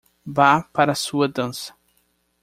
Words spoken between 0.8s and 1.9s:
a sua dança!